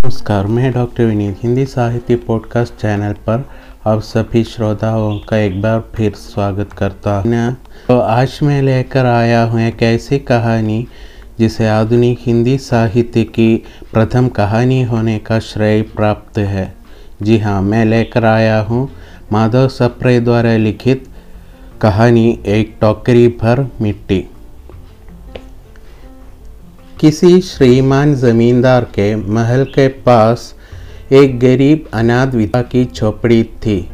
[0.00, 3.44] नमस्कार, मैं डॉक्टर विनीत हिंदी साहित्य पॉडकास्ट चैनल पर
[3.86, 7.52] आप सभी श्रोताओं का एक बार फिर स्वागत करता हूँ।
[7.88, 10.86] तो आज मैं लेकर आया हूँ एक ऐसी कहानी,
[11.38, 13.56] जिसे आधुनिक हिंदी साहित्य की
[13.92, 16.74] प्रथम कहानी होने का श्रेय प्राप्त है।
[17.22, 18.88] जी हाँ मैं लेकर आया हूँ
[19.32, 21.06] माधव सप्रे द्वारा लिखित
[21.82, 24.24] कहानी, एक टोकरी भर मिट्टी।
[27.00, 30.54] किसी श्रीमान जमींदार के महल के पास
[31.12, 33.88] एक गरीब अनाथ विधवा की झोपड़ी थी।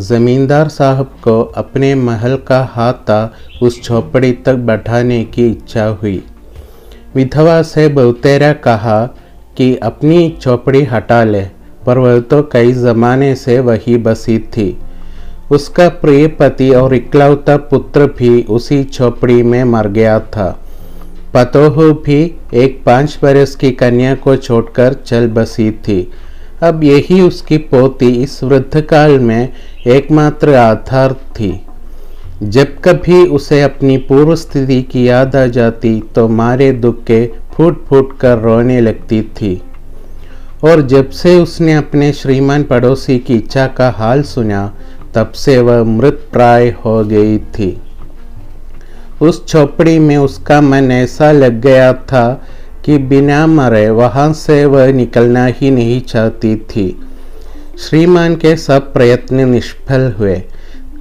[0.00, 6.22] जमींदार साहब को अपने महल का हाथा उस झोपड़ी तक बैठाने की इच्छा हुई।
[7.14, 9.04] विधवा से बहुतेरा कहा
[9.56, 11.42] कि अपनी झोपड़ी हटा ले,
[11.86, 14.76] पर वह तो कई ज़माने से वही बसी थी।
[15.50, 20.59] उसका प्रिय पति और इकलौता पुत्र भी उसी झोपड़ी में मर गया था।
[21.34, 22.22] पतोह भी
[22.54, 26.00] एक पाँच बरस की कन्या को छोड़कर चल बसी थी।
[26.62, 29.48] अब यही उसकी पोती इस वृद्ध काल में
[29.86, 31.52] एकमात्र आधार थी।
[32.42, 37.84] जब कभी उसे अपनी पूर्व स्थिति की याद आ जाती तो मारे दुख के फूट
[37.86, 39.60] फूट कर रोने लगती थी।
[40.64, 44.66] और जब से उसने अपने श्रीमान पड़ोसी की इच्छा का हाल सुना,
[45.14, 47.70] तब से वह मृत प्राय हो गई थी।
[49.20, 52.46] उस झोपड़ी में उसका मन ऐसा लग गया था
[52.84, 56.88] कि बिना मरे वहाँ से वह निकलना ही नहीं चाहती थी।
[57.78, 60.36] श्रीमान के सब प्रयत्न निष्फल हुए।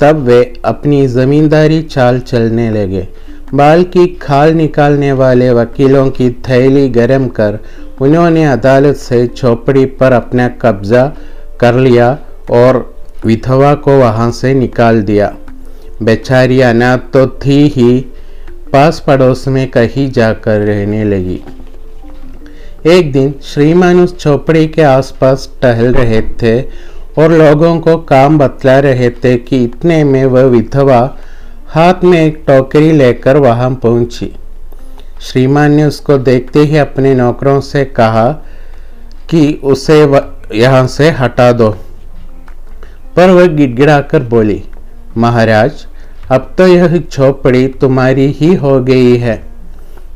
[0.02, 3.08] तब वे अपनी ज़मींदारी चाल चलने लगे।
[3.54, 7.60] बाल की खाल निकालने वाले वकीलों की थैली गरम कर
[8.02, 11.06] उन्होंने अदालत से झोपड़ी पर अपना कब्जा
[11.60, 12.18] कर लिया
[12.50, 15.36] और विधवा को वहाँ से निकाल दिया।
[16.02, 18.00] बेचारी अनाथ तो थी ही
[18.74, 21.40] पास पड़ोस में कहीं जाकर रहने लगी।
[22.88, 26.62] एक दिन श्रीमान उस झोपड़ी के आसपास टहल रहे थे
[27.18, 31.02] और लोगों को काम बतला रहे थे कि इतने में वह विधवा
[31.70, 34.32] हाथ में एक टोकरी लेकर वहाँ पहुँची।
[35.22, 38.32] श्रीमान ने उसको देखते ही अपने नौकरों से कहा
[39.30, 40.02] कि उसे
[40.54, 41.70] यहाँ से हटा दो।
[43.16, 44.64] पर वह गिड़गिड़ाकर बोली
[45.20, 45.86] महाराज,
[46.32, 49.42] अब तो यह झोपड़ी तुम्हारी ही हो गई है।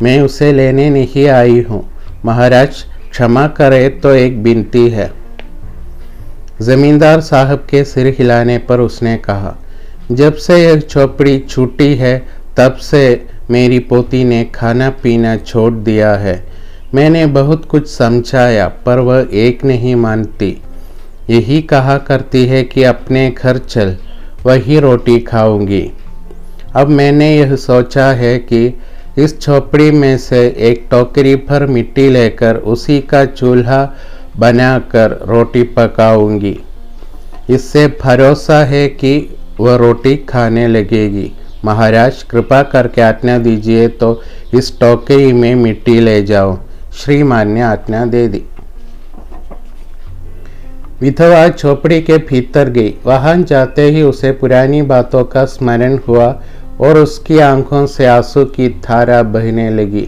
[0.02, 1.84] मैं उसे लेने नहीं आई हूँ।
[2.26, 5.12] महाराज, क्षमा करे तो एक बिनती है।
[6.62, 9.56] जमींदार साहब के सिर हिलाने पर उसने कहा,
[10.12, 12.18] जब से यह झोपड़ी छूटी है,
[12.58, 16.44] तब से मेरी पोती ने खाना पीना छोड़ दिया है।
[16.94, 20.58] मैंने बहुत कुछ समझाया, पर वह एक नहीं मानती।
[21.30, 23.96] यही कहा करती है कि अपने घर चल।
[24.46, 25.84] वही रोटी खाऊँगी।
[26.76, 28.66] अब मैंने यह सोचा है कि
[29.18, 33.84] इस झोपड़ी में से एक टोकरी भर मिट्टी लेकर उसी का चूल्हा
[34.38, 36.58] बनाकर रोटी पकाऊँगी।
[37.50, 39.14] इससे भरोसा है कि
[39.60, 41.32] वह रोटी खाने लगेगी।
[41.66, 44.22] महाराज, कृपा करके आज्ञा दीजिए तो
[44.54, 46.58] इस टोकरी में मिट्टी ले जाओ
[46.96, 48.44] श्रीमान ने आज्ञा दे दी।
[51.04, 56.28] विधवा झोपड़ी के भीतर गई। वहाँ जाते ही उसे पुरानी बातों का स्मरण हुआ
[56.82, 60.08] और उसकी आँखों से आँसू की धारा बहने लगी।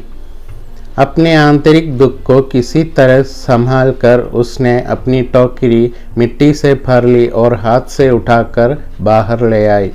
[0.97, 7.27] अपने आंतरिक दुख को किसी तरह संभाल कर उसने अपनी टोकरी मिट्टी से भर ली
[7.27, 9.91] और हाथ से उठाकर बाहर ले आई।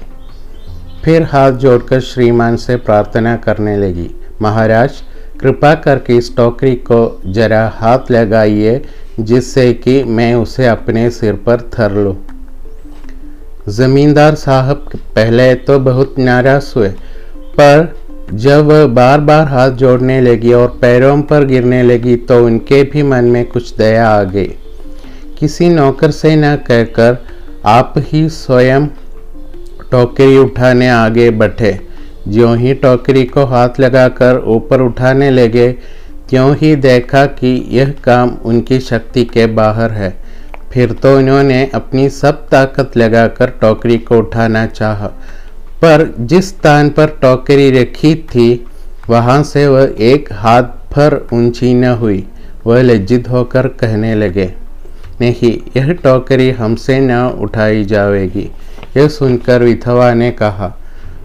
[1.04, 4.10] फिर हाथ जोड़कर श्रीमान से प्रार्थना करने लगी।
[4.42, 5.02] महाराज,
[5.40, 8.80] कृपा करके इस टोकरी को जरा हाथ लगाइए
[9.20, 12.16] जिससे कि मैं उसे अपने सिर पर थर लूँ।
[13.68, 17.94] ज़मींदार साहब पहले तो बहुत नाराज़ हुए, पर
[18.34, 23.02] जब वह बार बार हाथ जोड़ने लगी और पैरों पर गिरने लगी तो उनके भी
[23.02, 24.50] मन में कुछ दया आ गई।
[25.38, 27.16] किसी नौकर से न कहकर
[27.66, 28.86] आप ही स्वयं
[29.90, 31.78] टोकरी उठाने आगे बढ़े।
[32.28, 35.70] ज्यों ही टोकरी को हाथ लगाकर ऊपर उठाने लगे
[36.30, 40.10] त्यों ही देखा कि यह काम उनकी शक्ति के बाहर है?
[40.72, 45.06] फिर तो उन्होंने अपनी सब ताकत लगाकर टोकरी को उठाना चाहा।
[45.82, 48.66] पर जिस स्थान पर टोकरी रखी थी,
[49.08, 50.62] वहाँ से वह एक हाथ
[50.92, 52.26] भर ऊँची न हुई।
[52.66, 54.52] वह लज्जित होकर कहने लगे,
[55.20, 58.50] नहीं, यह टोकरी हमसे न उठाई जाएगी।
[58.96, 60.74] यह सुनकर विधवा ने कहा,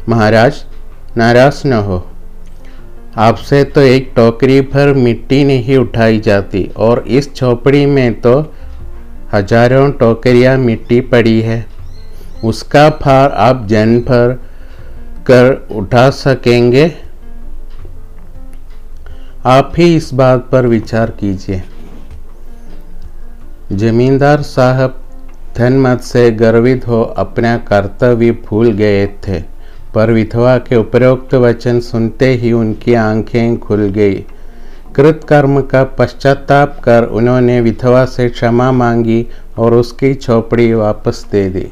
[0.10, 0.64] महाराज,
[1.18, 2.06] नाराज़ न हो।
[3.18, 8.40] आपसे तो एक टोकरी भर मिट्टी नहीं उठाई जाती, और इस झोपड़ी में तो
[9.34, 11.66] हज़ारों टोकरियाँ मिट्टी पड़ी है।
[12.44, 14.34] उसका भार आप जन भर
[15.28, 16.92] कर उठा सकेंगे?
[19.48, 21.62] आप ही इस बात पर विचार कीजिए।
[23.74, 25.02] जमींदार साहब
[25.58, 29.40] धनमत से गर्वित हो, अपना कर्तव्य भूल गए थे।
[29.96, 34.24] पर विधवा के उपरोक्त वचन सुनते ही उनकी आँखें खुल गई।
[34.96, 39.26] कृतकर्म का पश्चाताप कर उन्होंने विधवा से क्षमा मांगी
[39.58, 41.68] और उसकी झोपड़ी वापस दे दी।